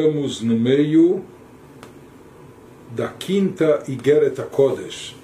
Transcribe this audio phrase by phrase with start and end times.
[0.00, 1.24] Estamos no meio
[2.92, 5.16] da quinta Igeret Kodesh,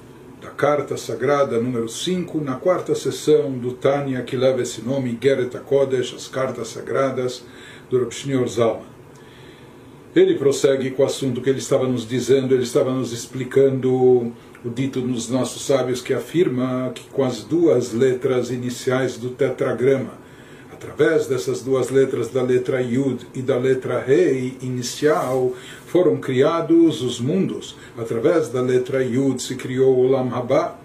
[0.43, 5.57] da carta sagrada número 5, na quarta sessão do Tânia, que leva esse nome, Igeret
[5.61, 7.45] Kodesh, as cartas sagradas
[7.89, 8.89] do Rav Shneur Zalman.
[10.12, 14.70] Ele prossegue com o assunto que ele estava nos dizendo, ele estava nos explicando o
[14.75, 20.23] dito dos nossos sábios que afirma que com as duas letras iniciais do tetragrama,
[20.84, 25.52] através dessas duas letras, da letra Yud e da letra Rei inicial,
[25.87, 27.77] foram criados os mundos.
[27.97, 30.79] Através da letra Yud se criou o Olam Haba,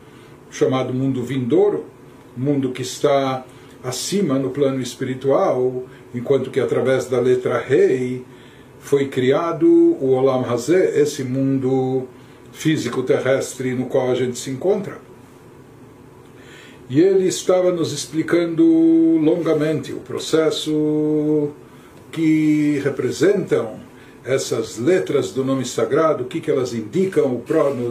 [0.50, 1.86] chamado mundo vindouro,
[2.36, 3.46] mundo que está
[3.84, 5.84] acima no plano espiritual,
[6.16, 8.26] enquanto que através da letra Rei
[8.80, 12.08] foi criado o Olam Hazé, esse mundo
[12.54, 15.09] físico terrestre no qual a gente se encontra.
[16.90, 18.66] E ele estava nos explicando
[19.22, 21.52] longamente o processo
[22.12, 23.80] que representam
[24.26, 27.44] essas letras do nome sagrado, o que, que elas indicam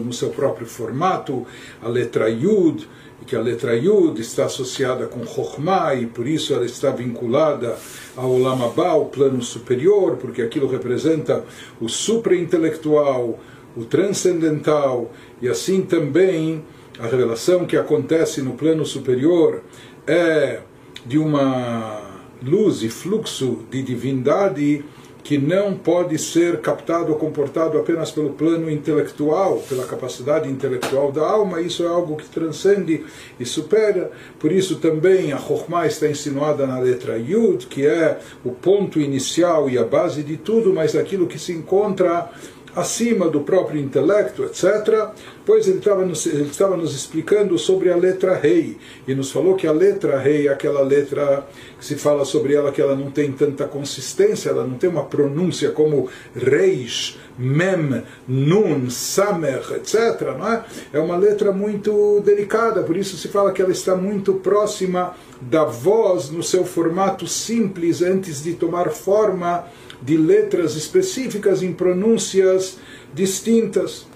[0.05, 1.47] no seu próprio formato,
[1.81, 2.89] a letra Yud,
[3.23, 7.77] e que a letra Yud está associada com Chokhmah e por isso ela está vinculada
[8.17, 11.45] ao Olam Abba, o plano superior, porque aquilo representa
[11.80, 13.39] o supraintelectual,
[13.77, 16.64] o transcendental, e assim também
[16.99, 19.63] a revelação que acontece no plano superior
[20.07, 20.61] é
[21.07, 22.01] de uma
[22.43, 24.85] luz e fluxo de divindade
[25.23, 31.21] que não pode ser captado ou comportado apenas pelo plano intelectual, pela capacidade intelectual da
[31.21, 33.05] alma, isso é algo que transcende
[33.39, 34.11] e supera.
[34.39, 39.69] Por isso também a Chokhmah está insinuada na letra Yud, que é o ponto inicial
[39.69, 42.31] e a base de tudo, mas aquilo que se encontra
[42.79, 45.11] acima do próprio intelecto, etc.
[45.45, 48.77] Pois ele estava, nos, ele estava nos explicando sobre a letra rei,
[49.07, 51.47] e nos falou que a letra rei é aquela letra
[51.79, 55.05] que se fala sobre ela que ela não tem tanta consistência, ela não tem uma
[55.05, 60.20] pronúncia como reis, mem, nun, samer, etc.
[60.36, 60.64] Não é?
[60.92, 65.64] é uma letra muito delicada, por isso se fala que ela está muito próxima da
[65.64, 69.64] voz no seu formato simples antes de tomar forma
[70.01, 72.79] de letras específicas em pronúncias
[73.13, 74.07] distintas.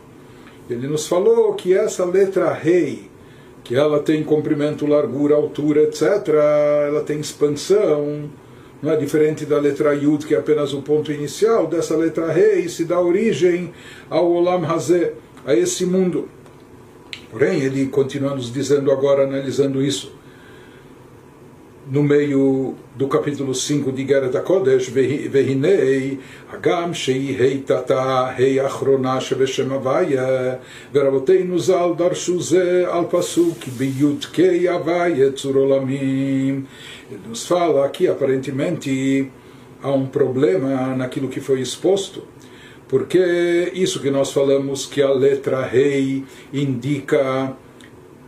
[0.70, 3.10] Ele nos falou que essa letra rei,
[3.64, 6.28] que ela tem comprimento, largura, altura, etc.,
[6.86, 8.30] ela tem expansão,
[8.82, 12.68] não é diferente da letra Yud, que é apenas o ponto inicial, dessa letra rei
[12.68, 13.72] se dá origem
[14.10, 16.28] ao Olam Hazé, a esse mundo.
[17.30, 20.12] Porém, ele continua nos dizendo agora, analisando isso,
[21.92, 26.18] no meio do capítulo 5 de Guerra da Kodesh, Vehinei,
[26.50, 30.58] Agam Shei Heitata Hei Achrona Shebeshem Avaya,
[30.90, 36.66] Veraboteinu Zal darshuze Al Pasuk Biyut Kei Avaya tzurolamim,
[37.10, 39.30] Ele nos fala que aparentemente
[39.82, 42.22] há um problema naquilo que foi exposto
[42.88, 47.54] porque isso que nós falamos que a letra rei indica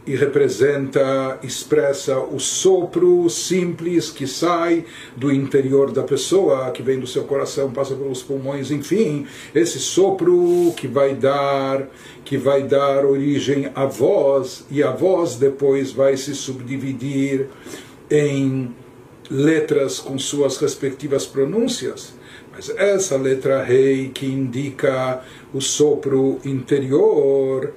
[0.07, 4.85] e representa, expressa o sopro simples que sai
[5.17, 10.73] do interior da pessoa, que vem do seu coração, passa pelos pulmões, enfim, esse sopro
[10.77, 11.89] que vai dar,
[12.25, 17.49] que vai dar origem à voz e a voz depois vai se subdividir
[18.11, 18.75] em
[19.31, 22.13] letras com suas respectivas pronúncias.
[22.53, 25.23] Mas essa letra rei que indica
[25.53, 27.73] o sopro interior,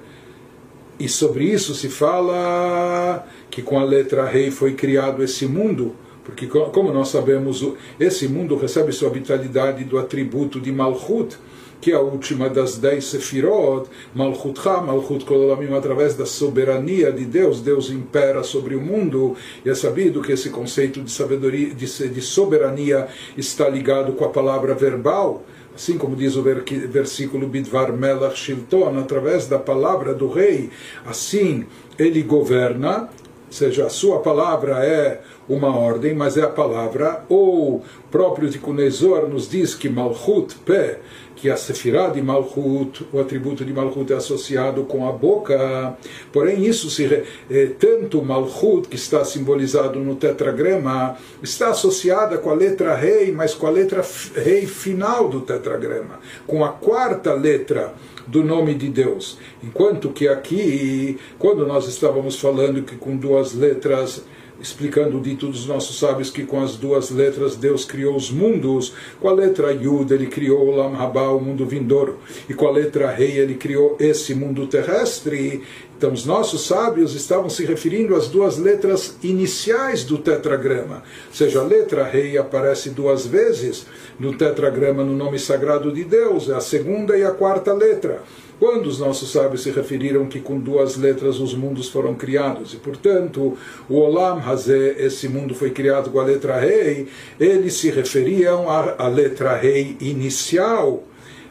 [0.98, 5.94] e sobre isso se fala que com a letra rei foi criado esse mundo,
[6.24, 7.64] porque como nós sabemos,
[7.98, 11.36] esse mundo recebe sua vitalidade do atributo de Malchut,
[11.80, 17.24] que é a última das dez Sefirot, Malchut Ha, Malchut Kololamim, através da soberania de
[17.24, 22.08] Deus, Deus impera sobre o mundo, e é sabido que esse conceito de, sabedoria, de,
[22.08, 23.06] de soberania
[23.36, 25.44] está ligado com a palavra verbal,
[25.78, 30.70] assim como diz o versículo Bidvar Melach Shilton, através da palavra do rei,
[31.06, 31.66] assim
[31.96, 33.08] ele governa,
[33.48, 38.74] ou seja, a sua palavra é uma ordem, mas é a palavra, ou próprio Tikkun
[38.74, 40.98] nos diz que Malchut Pé,
[41.34, 45.96] que a Sefirah de Malchut, o atributo de Malchut é associado com a boca,
[46.30, 47.06] porém isso se
[47.50, 53.54] eh, tanto Malchut que está simbolizado no tetragrama está associada com a letra rei, mas
[53.54, 57.94] com a letra rei final do tetragrama, com a quarta letra
[58.28, 64.24] do nome de Deus, enquanto que aqui, quando nós estávamos falando que com duas letras
[64.60, 68.92] explicando o dito dos nossos sábios que com as duas letras Deus criou os mundos,
[69.20, 72.70] com a letra Yud ele criou o Lam Haba, o mundo vindouro, e com a
[72.70, 75.62] letra Rei ele criou esse mundo terrestre,
[75.98, 81.02] Então, os nossos sábios estavam se referindo às duas letras iniciais do tetragrama.
[81.26, 83.84] Ou seja, a letra rei aparece duas vezes
[84.16, 88.22] no tetragrama no nome sagrado de Deus, é a segunda e a quarta letra.
[88.60, 92.76] Quando os nossos sábios se referiram que com duas letras os mundos foram criados, e
[92.76, 93.58] portanto
[93.88, 97.08] o Olam Hazé, esse mundo foi criado com a letra rei,
[97.40, 101.02] eles se referiam à, letra rei inicial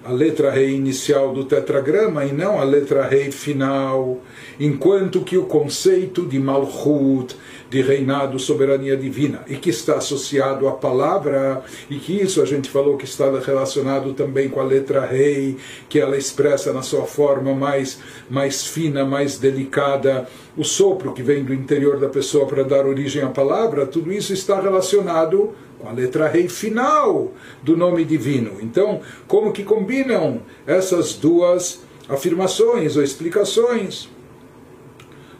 [0.07, 4.21] a letra rei inicial do tetragrama e não a letra rei final,
[4.57, 7.35] enquanto que o conceito de Malchut,
[7.69, 12.69] de reinado, soberania divina, e que está associado à palavra, e que isso a gente
[12.69, 15.57] falou que está relacionado também com a letra rei,
[15.89, 17.99] que ela expressa na sua forma mais,
[18.29, 23.21] mais fina, mais delicada, o sopro que vem do interior da pessoa para dar origem
[23.21, 27.31] à palavra, tudo isso está relacionado com a letra rei final
[27.61, 28.57] do nome divino.
[28.61, 34.09] Então, como que combinam essas duas afirmações ou explicações?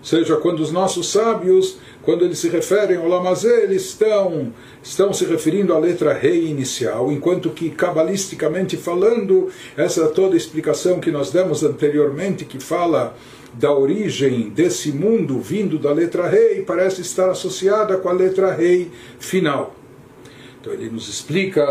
[0.07, 1.77] seja, quando os nossos sábios,
[2.07, 7.11] quando eles se referem ao Lamazé, eles estão, estão se referindo à letra rei inicial,
[7.11, 13.13] enquanto que, cabalisticamente falando, essa toda explicação que nós demos anteriormente, que fala
[13.53, 18.89] da origem desse mundo vindo da letra rei, parece estar associada com a letra rei
[19.19, 19.75] final.
[20.61, 21.61] Então ele nos explica,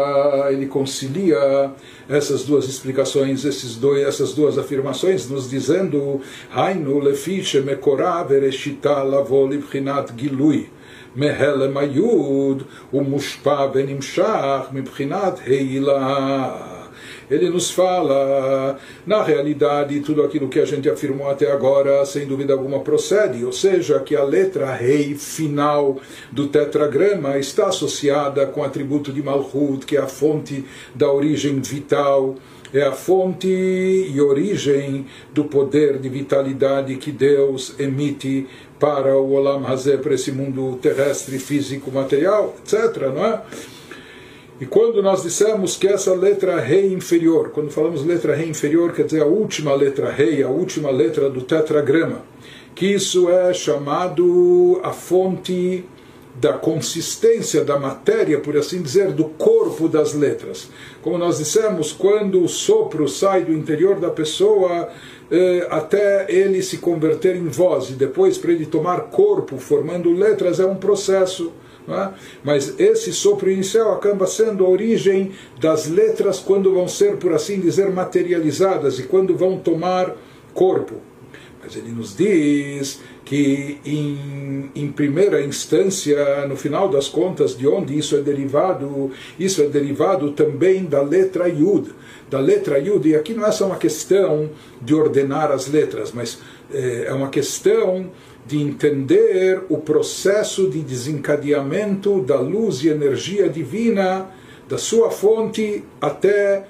[0.51, 1.73] ele concilia
[2.10, 6.22] essas duas explicações, esses dois, essas duas afirmações, nos dizendo
[6.52, 10.68] Hainu lefi shemekora vereshita lavo libchinat gilui
[11.16, 12.64] מהלם היוד
[12.94, 16.50] ומושפע ונמשך מבחינת העילה
[17.31, 22.53] ele nos fala, na realidade, tudo aquilo que a gente afirmou até agora, sem dúvida
[22.53, 25.99] alguma, procede, ou seja, que a letra rei final
[26.31, 30.65] do tetragrama está associada com o atributo de Malhut, que é a fonte
[30.95, 32.37] da origem vital
[32.73, 38.47] é a fonte e origem do poder de vitalidade que Deus emite
[38.79, 43.03] para o Olam Hazé, para esse mundo terrestre, físico, material, etc.
[43.15, 43.41] Não é?
[44.59, 49.05] E quando nós dissemos que essa letra rei inferior, quando falamos letra rei inferior, quer
[49.05, 52.23] dizer a última letra rei, a última letra do tetragrama,
[52.75, 55.85] que isso é chamado a fonte
[56.41, 60.71] da consistência da matéria, por assim dizer, do corpo das letras.
[61.03, 64.89] Como nós dissemos, quando o sopro sai do interior da pessoa,
[65.31, 70.61] eh, até ele se converter em voz, e depois para ele tomar corpo, formando letras,
[70.61, 71.53] é um processo.
[71.89, 72.09] É?
[72.43, 77.61] Mas esse sopro inicial acaba sendo a origem das letras quando vão ser, por assim
[77.61, 80.17] dizer, materializadas e quando vão tomar
[80.53, 80.97] corpo.
[81.63, 87.99] Mas ele nos diz que, em, em primeira instância, no final das contas, de onde
[87.99, 91.91] isso é derivado, isso é derivado também da letra Yud.
[92.31, 94.51] Da letra Yud, e aqui não é só uma questão
[94.81, 96.39] de ordenar as letras, mas
[96.73, 98.11] é, é uma questão
[98.47, 104.31] de entender o processo de desencadeamento da luz e energia divina,
[104.69, 106.65] da sua fonte até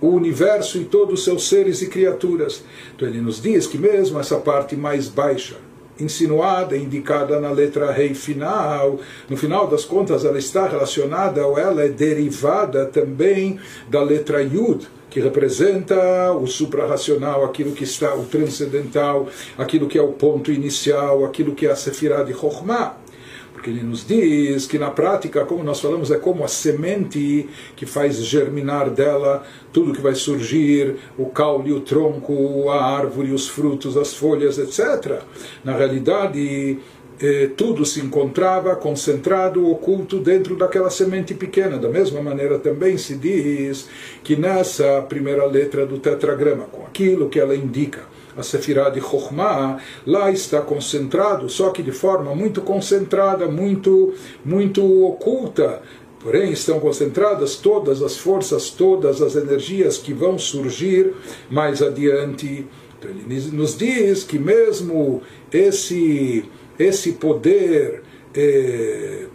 [0.00, 2.64] o universo e todos os seus seres e criaturas.
[2.94, 5.56] Então ele nos diz que mesmo essa parte mais baixa,
[5.98, 11.82] insinuada, indicada na letra rei final, no final das contas ela está relacionada ou ela
[11.82, 13.58] é derivada também
[13.90, 19.28] da letra yud, que representa o suprarracional, aquilo que está, o transcendental,
[19.58, 22.96] aquilo que é o ponto inicial, aquilo que é a sefirah de Chokhmah.
[23.52, 27.84] Porque ele nos diz que na prática, como nós falamos, é como a semente que
[27.84, 33.98] faz germinar dela tudo que vai surgir, o caule, o tronco, a árvore, os frutos,
[33.98, 35.20] as folhas, etc.
[35.62, 36.78] Na realidade,
[37.20, 41.76] eh, tudo se encontrava concentrado, oculto dentro daquela semente pequena.
[41.76, 43.88] Da mesma maneira também se diz
[44.24, 48.02] que nessa primeira letra do tetragrama, com aquilo que ela indica,
[48.36, 55.04] a Sefirah de Chokhmah, lá está concentrado, só que de forma muito concentrada, muito, muito
[55.04, 55.82] oculta,
[56.20, 61.14] Porém, estão concentradas todas as forças, todas as energias que vão surgir
[61.50, 62.66] mais adiante.
[62.98, 66.44] Então, ele nos diz que mesmo esse
[66.80, 68.02] esse poder
[68.34, 69.26] eh,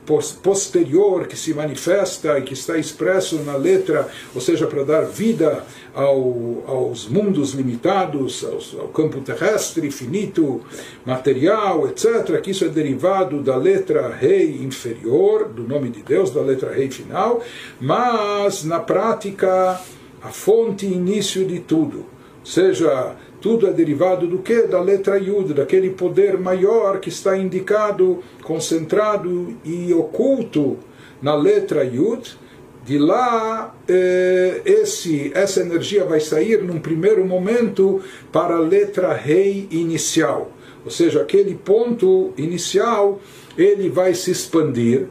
[0.41, 5.65] posterior que se manifesta e que está expresso na letra, ou seja, para dar vida
[5.93, 10.61] ao, aos mundos limitados, aos, ao campo terrestre, finito,
[11.05, 16.41] material, etc., que isso é derivado da letra rei inferior, do nome de Deus, da
[16.41, 17.43] letra rei final,
[17.79, 19.81] mas na prática
[20.21, 22.05] a fonte início de tudo,
[22.43, 24.63] seja tudo é derivado do que?
[24.63, 30.79] Da letra Yud, daquele poder maior que está indicado, concentrado e oculto
[31.21, 32.39] na letra Yud.
[32.83, 39.67] De lá, eh, esse, essa energia vai sair num primeiro momento para a letra Rei
[39.69, 40.51] inicial.
[40.83, 43.19] ou seja, aquele ponto inicial,
[43.55, 45.05] ele vai se expandir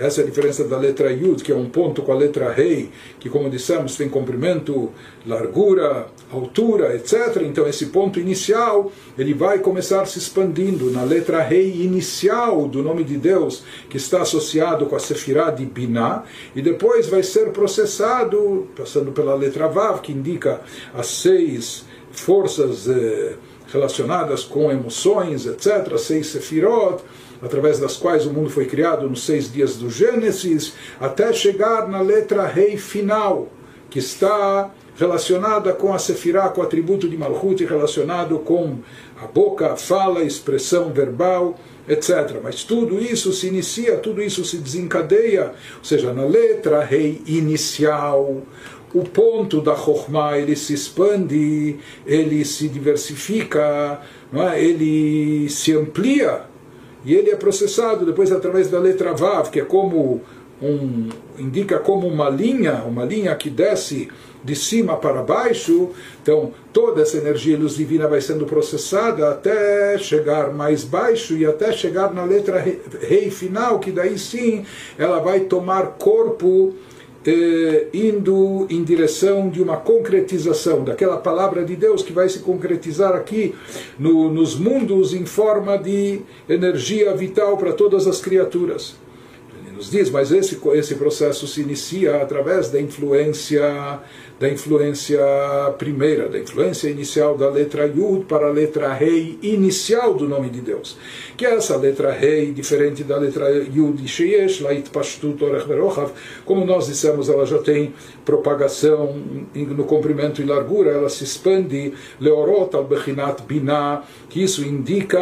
[0.00, 2.90] essa é a diferença da letra Yud, que é um ponto com a letra Rei,
[3.18, 4.90] que, como dissemos, tem comprimento,
[5.26, 7.42] largura, altura, etc.
[7.42, 13.04] Então, esse ponto inicial, ele vai começar se expandindo na letra Rei inicial do nome
[13.04, 16.24] de Deus, que está associado com a Sefirah de Binah,
[16.56, 20.62] e depois vai ser processado, passando pela letra Vav, que indica
[20.94, 23.34] as seis forças eh,
[23.72, 27.02] relacionadas com emoções, etc., seis Sefirot
[27.42, 32.00] através das quais o mundo foi criado nos seis dias do Gênesis, até chegar na
[32.00, 33.48] letra rei final,
[33.88, 38.78] que está relacionada com a Sefirah, com o atributo de Malchut, relacionado com
[39.20, 42.38] a boca, a fala, a expressão verbal, etc.
[42.42, 48.42] Mas tudo isso se inicia, tudo isso se desencadeia, ou seja, na letra rei inicial,
[48.92, 54.62] o ponto da Chokhmah ele se expande, ele se diversifica, é?
[54.62, 56.49] ele se amplia
[57.04, 60.20] e ele é processado depois através da letra Vav, que é como
[60.60, 64.08] um, indica como uma linha, uma linha que desce
[64.42, 65.90] de cima para baixo,
[66.22, 71.72] então toda essa energia luz divina vai sendo processada até chegar mais baixo e até
[71.72, 74.64] chegar na letra rei final, que daí sim
[74.98, 76.74] ela vai tomar corpo
[77.26, 83.12] eh, indo em direção de uma concretização daquela palavra de Deus que vai se concretizar
[83.12, 83.54] aqui
[83.98, 88.96] no, nos mundos em forma de energia vital para todas as criaturas.
[89.80, 93.98] Nos diz, mas esse, esse processo se inicia através da influência
[94.40, 95.20] da influência
[95.76, 100.62] primeira, da influência inicial da letra Yud para a letra Rei inicial do nome de
[100.62, 100.96] Deus.
[101.36, 106.10] Que é essa letra Rei, diferente da letra Yud Sheyesh, Lait Pashtut Orech Verochav,
[106.46, 107.92] como nós dissemos, ela já tem
[108.24, 109.14] propagação
[109.54, 115.20] no comprimento e largura, ela se expande, Leorot al Bechinat Binah, que isso indica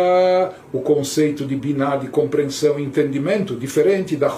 [0.72, 4.28] o conceito de Binah, de compreensão e entendimento, diferente da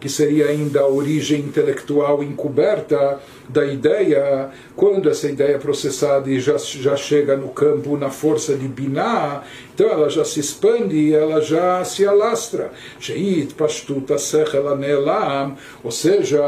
[0.00, 6.40] que seria ainda a origem intelectual encoberta da ideia, quando essa ideia é processada e
[6.40, 9.42] já, já chega no campo na força de Binah,
[9.74, 12.72] então ela já se expande ela já se alastra.
[12.98, 16.40] Sheit Pashtuta Sechel Nelam, ou seja,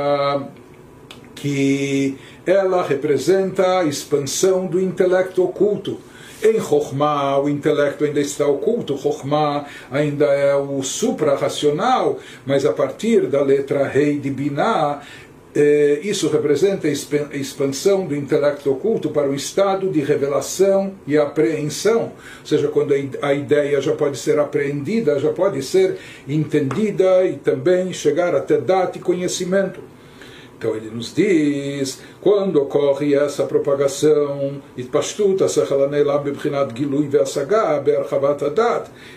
[1.35, 5.99] que ela representa a expansão do intelecto oculto.
[6.43, 13.27] Em Chokhmah, o intelecto ainda está oculto, Chokhmah ainda é o supra-racional, mas a partir
[13.27, 15.03] da letra rei de Binah,
[15.53, 22.13] eh, isso representa a expansão do intelecto oculto para o estado de revelação e apreensão,
[22.41, 25.97] ou seja, quando a ideia já pode ser apreendida, já pode ser
[26.29, 29.81] entendida e também chegar até data e conhecimento.
[30.59, 34.61] Então ele nos diz, quando ocorre essa propagação,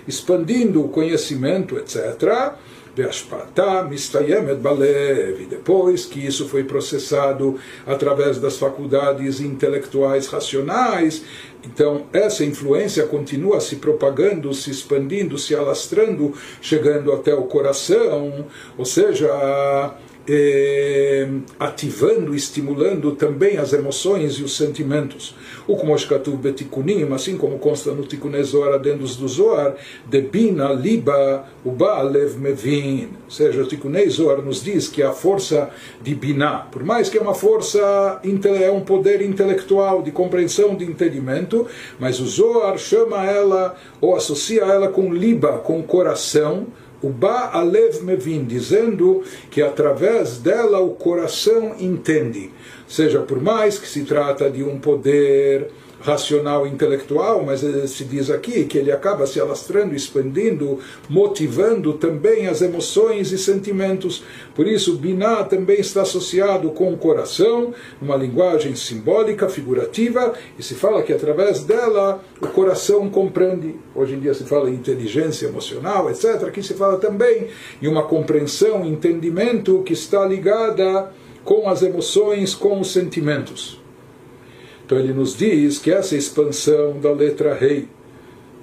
[0.07, 2.53] expandindo o conhecimento, etc.,
[5.49, 7.57] depois que isso foi processado
[7.87, 11.23] através das faculdades intelectuais racionais,
[11.63, 18.45] então essa influência continua se propagando, se expandindo, se alastrando, chegando até o coração,
[18.77, 19.95] ou seja,
[20.27, 21.27] eh,
[21.59, 25.35] ativando, estimulando também as emoções e os sentimentos.
[25.67, 29.75] O Kumoshkatuv Betikunim, assim como consta no Tikunei Zohar, adendos do Zohar,
[30.07, 33.09] de Bina, Liba, Uba, Lev, Mevin.
[33.25, 35.69] Ou seja, o Tikunei Zohar nos diz que a força
[36.01, 38.19] de Bina, por mais que é uma força,
[38.61, 41.67] é um poder intelectual, de compreensão, de entendimento,
[41.99, 46.67] mas o Zohar chama ela, ou associa ela com Liba, com coração,
[47.01, 52.51] o Ba Alev Mevin, dizendo que através dela o coração entende.
[52.87, 55.69] Seja por mais que se trata de um poder
[56.01, 60.79] racional intelectual, mas se diz aqui que ele acaba se alastrando, expandindo,
[61.09, 64.23] motivando também as emoções e sentimentos.
[64.55, 70.75] Por isso, Binah também está associado com o coração, uma linguagem simbólica, figurativa, e se
[70.75, 73.75] fala que através dela o coração compreende.
[73.95, 76.43] Hoje em dia se fala em inteligência emocional, etc.
[76.47, 77.47] Aqui se fala também
[77.81, 81.11] em uma compreensão, entendimento que está ligada
[81.43, 83.80] com as emoções, com os sentimentos.
[84.91, 87.87] Então ele nos diz que essa expansão da letra rei,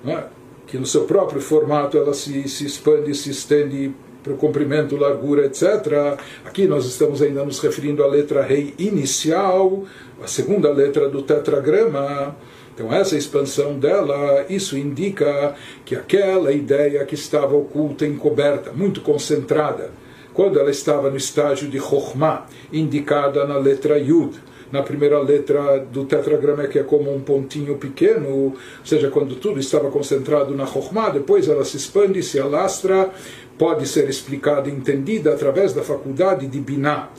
[0.04, 0.24] né,
[0.66, 5.46] que no seu próprio formato ela se, se expande, se estende para o comprimento, largura,
[5.46, 6.18] etc.
[6.44, 9.84] Aqui nós estamos ainda nos referindo à letra rei inicial,
[10.22, 12.36] a segunda letra do tetragrama.
[12.74, 19.92] Então, essa expansão dela, isso indica que aquela ideia que estava oculta, encoberta, muito concentrada,
[20.34, 24.38] quando ela estava no estágio de Chokhmah, indicada na letra Yud,
[24.70, 29.58] na primeira letra do tetragrama que é como um pontinho pequeno, ou seja, quando tudo
[29.58, 33.10] estava concentrado na Chokhmah, depois ela se expande, se alastra,
[33.56, 37.10] pode ser explicada e entendida através da faculdade de Binah.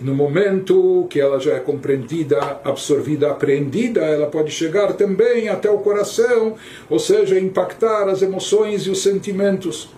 [0.00, 5.70] E no momento que ela já é compreendida, absorvida, apreendida, ela pode chegar também até
[5.70, 6.54] o coração,
[6.90, 9.88] ou seja, impactar as emoções e os sentimentos.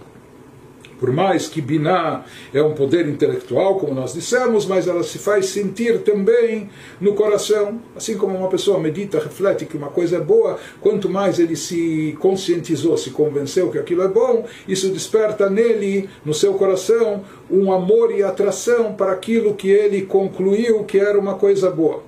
[0.99, 2.25] Por mais que Binah
[2.55, 7.81] é um poder intelectual, como nós dissemos, mas ela se faz sentir também no coração.
[7.95, 12.17] Assim como uma pessoa medita, reflete que uma coisa é boa, quanto mais ele se
[12.19, 18.11] conscientizou, se convenceu que aquilo é bom, isso desperta nele, no seu coração, um amor
[18.11, 22.03] e atração para aquilo que ele concluiu que era uma coisa boa.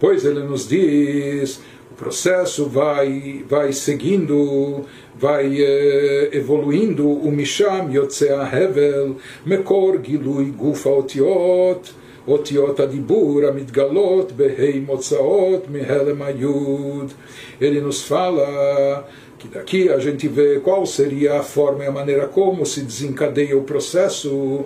[0.00, 1.60] Pois ele nos diz
[2.00, 11.94] processo vai, vai seguindo, vai eh, evoluindo, o Misham Yotzea Hevel, Mekor Gilui Gufa Otiot,
[12.26, 17.14] Otiot Adibur Amidgalot, Behei Motzaot, Mihelem Ayud.
[17.60, 19.06] Ele nos fala
[19.38, 23.58] que daqui a gente vê qual seria a forma e a maneira como se desencadeia
[23.58, 24.64] o processo.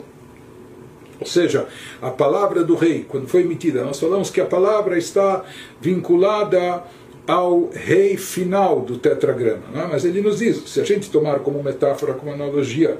[1.21, 1.67] Ou seja,
[2.01, 5.45] a palavra do rei, quando foi emitida, nós falamos que a palavra está
[5.81, 6.85] vinculada
[7.27, 9.63] ao rei final do tetragrama.
[9.75, 9.87] É?
[9.87, 12.99] Mas ele nos diz, se a gente tomar como metáfora, como analogia,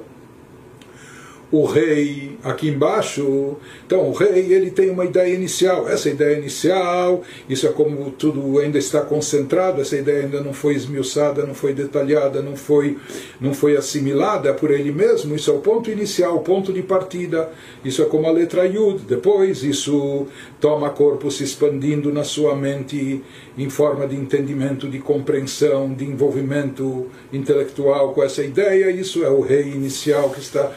[1.51, 3.55] o rei aqui embaixo.
[3.85, 5.87] Então, o rei ele tem uma ideia inicial.
[5.87, 10.75] Essa ideia inicial, isso é como tudo ainda está concentrado, essa ideia ainda não foi
[10.75, 12.97] esmiuçada, não foi detalhada, não foi,
[13.39, 15.35] não foi assimilada por ele mesmo.
[15.35, 17.49] Isso é o ponto inicial, o ponto de partida.
[17.83, 19.03] Isso é como a letra Yud.
[19.07, 20.27] Depois, isso
[20.59, 23.21] toma corpo se expandindo na sua mente
[23.57, 28.89] em forma de entendimento, de compreensão, de envolvimento intelectual com essa ideia.
[28.91, 30.71] Isso é o rei inicial que está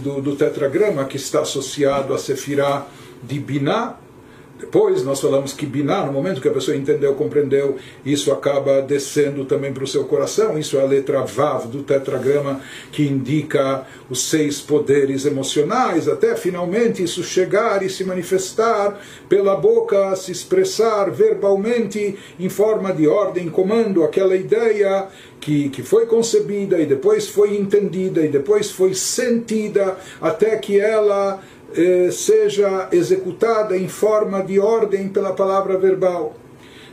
[0.00, 2.86] do, do tetragrama que está associado a Sefirah
[3.22, 3.96] de Binah,
[4.62, 9.44] depois nós falamos que Binah, no momento que a pessoa entendeu, compreendeu, isso acaba descendo
[9.44, 10.56] também para o seu coração.
[10.56, 12.60] Isso é a letra Vav do tetragrama
[12.92, 20.14] que indica os seis poderes emocionais, até finalmente isso chegar e se manifestar pela boca,
[20.14, 25.08] se expressar verbalmente em forma de ordem, comando, aquela ideia
[25.40, 31.42] que, que foi concebida e depois foi entendida e depois foi sentida até que ela
[31.74, 36.34] eh, seja executada em forma de ordem pela palavra verbal.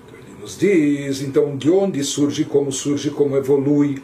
[0.05, 4.01] Então, ele nos diz, então, de onde surge, como surge, como evolui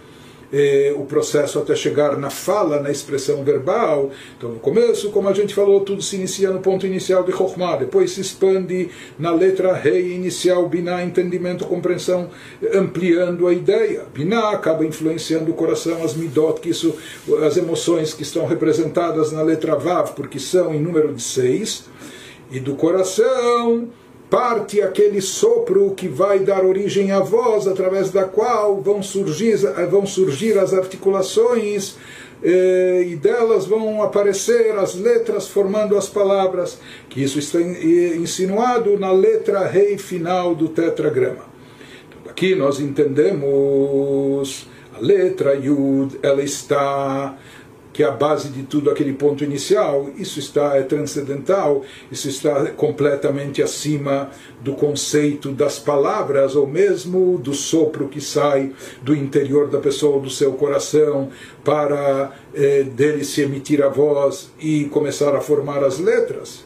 [0.52, 4.12] eh, o processo até chegar na fala, na expressão verbal.
[4.38, 7.78] Então, no começo, como a gente falou, tudo se inicia no ponto inicial de Chokhmah,
[7.78, 12.30] depois se expande na letra Rei inicial, Binah, entendimento, compreensão,
[12.74, 14.04] ampliando a ideia.
[14.14, 16.96] Binah acaba influenciando o coração, as midot, que isso,
[17.46, 21.86] as emoções que estão representadas na letra Vav, porque são em número de seis,
[22.52, 23.90] e do coração
[24.30, 29.58] parte aquele sopro que vai dar origem à voz, através da qual vão surgir,
[29.90, 31.96] vão surgir as articulações
[32.44, 39.12] eh, e delas vão aparecer as letras formando as palavras, que isso está insinuado na
[39.12, 41.46] letra rei final do tetragrama.
[42.08, 47.38] Então, aqui nós entendemos a letra Yud, ela está
[47.96, 51.82] que é a base de tudo, aquele ponto inicial, isso está é transcendental,
[52.12, 59.16] isso está completamente acima do conceito das palavras, ou mesmo do sopro que sai do
[59.16, 61.30] interior da pessoa, do seu coração,
[61.64, 66.65] para eh, dele se emitir a voz e começar a formar as letras.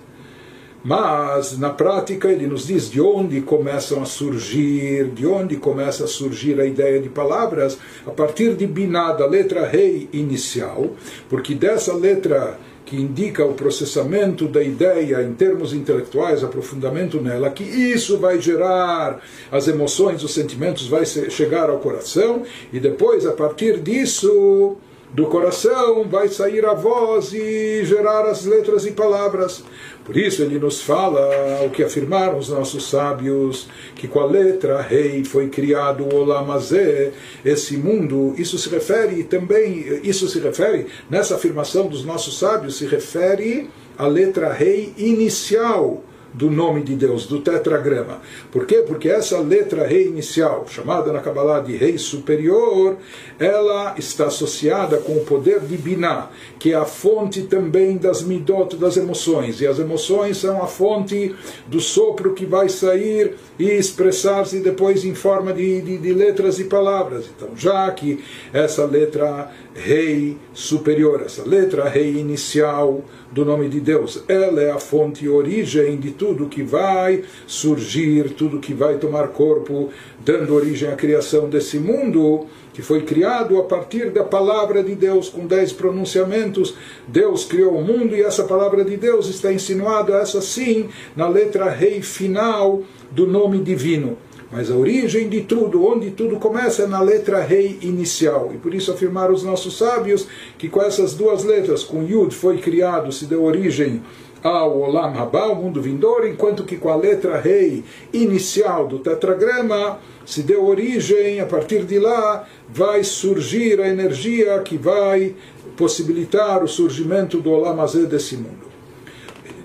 [0.83, 6.07] Mas, na prática, ele nos diz de onde começam a surgir, de onde começa a
[6.07, 10.91] surgir a ideia de palavras, a partir de Biná, da letra rei inicial,
[11.27, 17.63] porque dessa letra que indica o processamento da ideia em termos intelectuais, aprofundamento nela, que
[17.63, 22.41] isso vai gerar as emoções, os sentimentos, vai chegar ao coração,
[22.73, 24.77] e depois, a partir disso
[25.11, 29.63] do coração vai sair a voz e gerar as letras e palavras.
[30.05, 31.29] Por isso ele nos fala
[31.65, 37.11] o que afirmaram os nossos sábios, que com a letra rei foi criado o Olamazé,
[37.43, 38.33] esse mundo.
[38.37, 44.07] Isso se refere também, isso se refere, nessa afirmação dos nossos sábios, se refere à
[44.07, 48.21] letra rei inicial do nome de Deus, do tetragrama.
[48.51, 48.83] Por quê?
[48.85, 52.97] Porque essa letra rei inicial, chamada na Kabbalah de rei superior,
[53.39, 58.75] ela está associada com o poder de Binah, que é a fonte também das midot,
[58.75, 59.61] das emoções.
[59.61, 61.35] E as emoções são a fonte
[61.67, 66.65] do sopro que vai sair e expressar-se depois em forma de, de, de letras e
[66.65, 67.25] palavras.
[67.35, 74.23] Então, já que essa letra rei superior, essa letra rei inicial do nome de Deus.
[74.27, 79.29] Ela é a fonte e origem de tudo que vai surgir, tudo que vai tomar
[79.29, 84.95] corpo, dando origem à criação desse mundo que foi criado a partir da palavra de
[84.95, 86.75] Deus, com dez pronunciamentos.
[87.07, 91.69] Deus criou o mundo e essa palavra de Deus está insinuada, essa sim, na letra
[91.69, 94.17] rei final do nome divino.
[94.51, 98.51] Mas a origem de tudo, onde tudo começa, é na letra rei inicial.
[98.53, 102.57] E por isso afirmaram os nossos sábios que com essas duas letras, com Yud foi
[102.57, 104.01] criado, se deu origem
[104.41, 109.99] ao Olam Haba, o mundo vindouro, enquanto que com a letra rei inicial do tetragrama
[110.25, 115.35] se deu origem, a partir de lá vai surgir a energia que vai
[115.75, 118.68] possibilitar o surgimento do Olam Azé desse mundo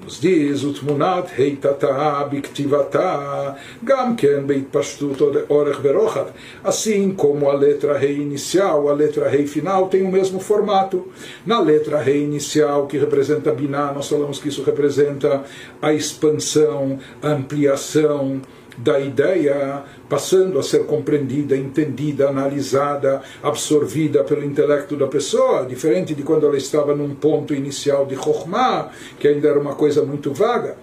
[0.04, 6.28] nos diz Utmunat Heitata Biktivata Gamken Beitpashtut Orech Verochav.
[6.62, 11.08] Assim como a letra rei inicial, a letra rei final tem o mesmo formato.
[11.46, 15.42] Na letra rei inicial, que representa Binah, nós falamos que isso representa
[15.80, 18.42] a expansão, a ampliação
[18.76, 26.22] da ideia passando a ser compreendida, entendida, analisada, absorvida pelo intelecto da pessoa, diferente de
[26.22, 30.76] quando ela estava num ponto inicial de Chokhmah, que ainda era uma coisa muito vaga.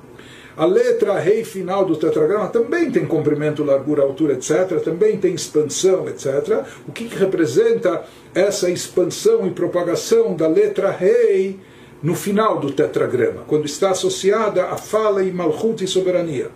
[0.58, 4.82] A letra rei final do tetragrama também tem comprimento, largura, altura, etc.
[4.84, 6.65] Também tem expansão, etc.
[6.88, 8.04] O que, que representa
[8.36, 11.58] essa expansão e propagação da letra rei
[12.04, 16.49] no final do tetragrama, quando está associada a fala e malchut e soberania.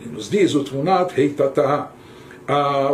[0.00, 1.90] Ele nos diz o Tmunat Rei Tata,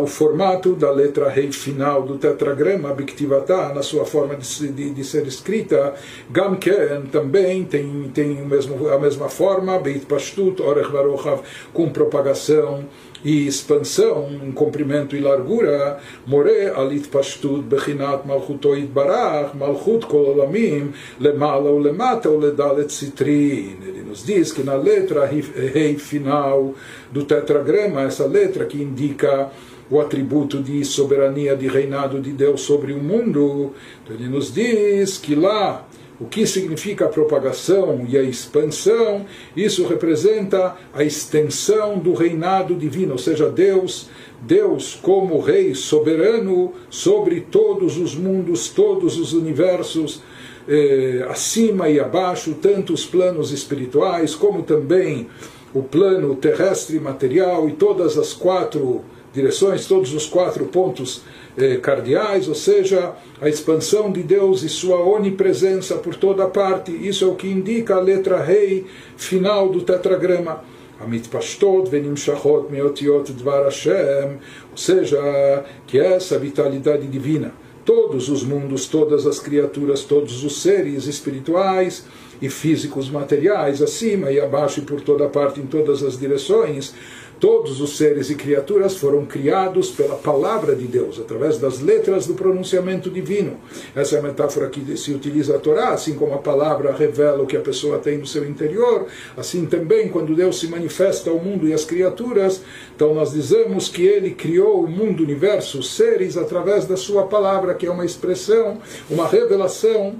[0.00, 5.04] o formato da letra rei final do tetragrama Biktivata, na sua forma de, de, de,
[5.04, 5.94] ser escrita,
[6.28, 12.84] Gamken também tem, tem o mesmo, a mesma forma, Beit Pashtut, Orech Barochav, com propagação
[13.24, 20.92] e expansão, em comprimento e largura, more alit pashtut bechinat malchuto itbarach, malchut kol olamim,
[21.18, 23.78] lemala ou lemata ou ledalet citrin.
[23.82, 26.72] Ele nos diz que na letra rei final
[27.10, 29.50] do tetragrama, essa letra que indica
[29.90, 33.72] o atributo de soberania, de reinado de Deus sobre o mundo,
[34.02, 35.84] então ele nos diz que lá
[36.20, 43.12] o que significa a propagação e a expansão, isso representa a extensão do reinado divino,
[43.12, 44.08] ou seja, Deus,
[44.40, 50.22] Deus como rei soberano sobre todos os mundos, todos os universos,
[50.67, 55.27] eh, acima e abaixo, tanto os planos espirituais como também
[55.73, 59.01] o plano terrestre material e todas as quatro
[59.33, 61.21] direções, todos os quatro pontos
[61.57, 66.91] eh, cardeais, ou seja, a expansão de Deus e sua onipresença por toda parte.
[66.91, 68.85] Isso é o que indica a letra rei
[69.17, 70.63] final do tetragrama.
[70.99, 74.27] המתפשטות ונמשכות מאותיות דבר השם,
[74.71, 77.51] ou seja, que essa vitalidade divina,
[77.84, 82.04] todos os mundos, todas as criaturas, todos os seres espirituais
[82.40, 86.94] e físicos materiais, acima e abaixo e por toda parte, em todas as direções,
[87.40, 92.34] Todos os seres e criaturas foram criados pela palavra de Deus, através das letras do
[92.34, 93.56] pronunciamento divino.
[93.94, 97.46] Essa é a metáfora que se utiliza a Torá, assim como a palavra revela o
[97.46, 101.68] que a pessoa tem no seu interior, assim também quando Deus se manifesta ao mundo
[101.68, 102.62] e às criaturas,
[102.94, 107.24] então nós dizemos que ele criou o mundo, o universo, os seres através da sua
[107.26, 108.78] palavra, que é uma expressão,
[109.10, 110.16] uma revelação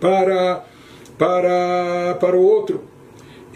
[0.00, 0.64] para
[1.16, 2.97] para para o outro.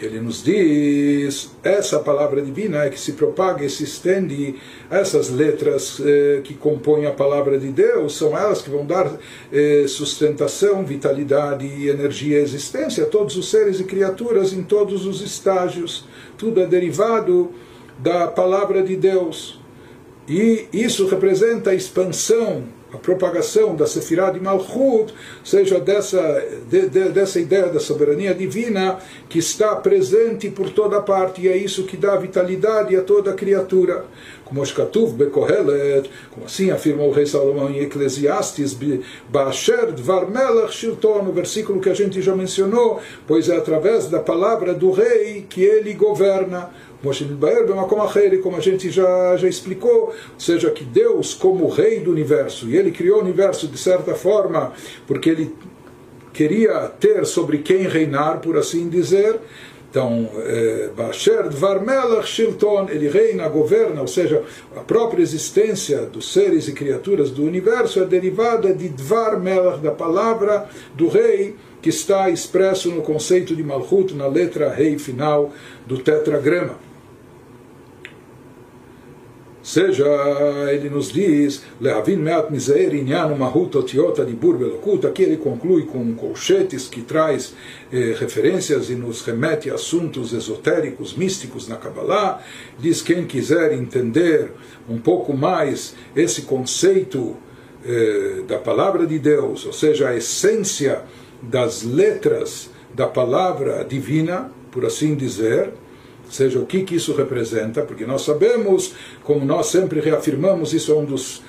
[0.03, 4.55] Ele nos diz, essa palavra divina é que se propaga e se estende,
[4.91, 9.09] essas letras eh, que compõem a palavra de Deus, são elas que vão dar
[9.49, 16.05] eh, sustentação, vitalidade, energia existência a todos os seres e criaturas em todos os estágios.
[16.37, 17.51] Tudo é derivado
[17.97, 19.57] da palavra de Deus.
[20.27, 26.21] E isso representa a expansão a propagação da Sefirah de Malchut, seja dessa,
[26.69, 31.57] de, de, dessa ideia da soberania divina que está presente por toda parte, e é
[31.57, 34.05] isso que dá vitalidade a toda a criatura.
[34.45, 38.77] Como Shkatuv Bekohelet, como assim afirma o rei Salomão em Eclesiastes,
[39.27, 44.19] Basher Dvar Melech Shilton, no versículo que a gente já mencionou, pois é através da
[44.19, 46.69] palavra do rei que ele governa
[48.41, 52.77] como a gente já, já explicou, ou seja, que Deus, como Rei do universo, e
[52.77, 54.71] Ele criou o universo de certa forma,
[55.05, 55.53] porque Ele
[56.33, 59.39] queria ter sobre quem reinar, por assim dizer.
[59.89, 64.41] Então, eh, Basher Dvar Melech Shilton, ele reina, governa, ou seja,
[64.75, 69.91] a própria existência dos seres e criaturas do universo é derivada de Dvar Melech, da
[69.91, 75.51] palavra do rei, que está expresso no conceito de Malchut, na letra rei final
[75.85, 76.92] do tetragrama.
[79.63, 80.05] Seja,
[80.71, 86.13] ele nos diz, Leavin meat miseir inyan mahut otiota de burbelokuta, aqui ele conclui com
[86.15, 87.53] colchetes que traz
[87.91, 92.41] eh, referências e nos remete a assuntos esotéricos, místicos na Kabbalah,
[92.77, 94.51] diz quem quiser entender
[94.89, 97.37] um pouco mais esse conceito
[97.85, 101.03] eh, da palavra de Deus, ou seja, a essência
[101.41, 105.71] das letras da palavra divina, por assim dizer,
[106.29, 110.95] seja, o que, que isso representa, porque nós sabemos, como nós sempre reafirmamos, isso é
[110.95, 111.41] um dos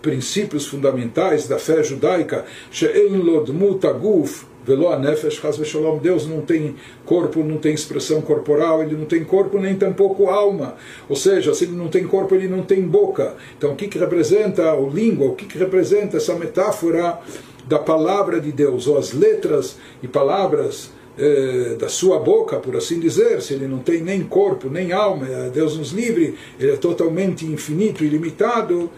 [0.00, 5.98] princípios fundamentais da fé judaica, She'en lodmut aguf velo anefesh shalom.
[5.98, 10.76] Deus não tem corpo, não tem expressão corporal, ele não tem corpo nem tampouco alma.
[11.08, 13.34] Ou seja, se ele não tem corpo, ele não tem boca.
[13.56, 15.28] Então, o que, que representa o língua?
[15.28, 17.18] O que, que representa essa metáfora
[17.66, 20.90] da palavra de Deus, ou as letras e palavras
[21.22, 25.28] eh, da sua boca, por assim dizer, se ele não tem nem corpo, nem alma,
[25.28, 28.90] eh, Deus nos livre, ele é totalmente infinito, ilimitado,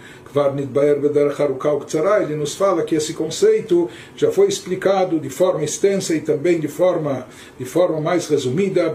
[2.22, 6.68] ele nos fala que esse conceito já foi explicado de forma extensa e também de
[6.68, 7.26] forma,
[7.58, 8.88] de forma mais resumida,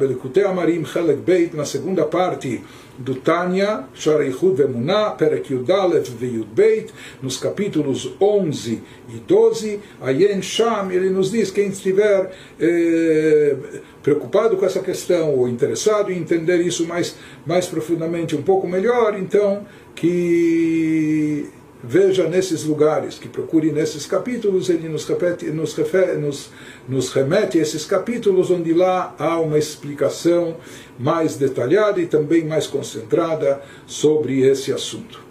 [0.48, 0.84] Amarim
[1.24, 2.64] Beit, na segunda parte
[2.98, 10.92] do Tânia, Shareichud Vemuná, Perek Yudalev Veyud Beit, nos capítulos 11 e 12, Ayen Sham,
[10.92, 13.56] ele nos diz, quem estiver eh,
[14.02, 19.18] preocupado com essa questão ou interessado em entender isso mais, mais profundamente, um pouco melhor,
[19.18, 21.50] então que
[21.84, 25.76] veja nesses lugares, que procure nesses capítulos, ele nos, repete, nos,
[26.20, 26.52] nos,
[26.88, 30.58] nos remete a esses capítulos onde lá há uma explicação
[30.98, 35.27] mais detalhada e também mais concentrada sobre esse assunto.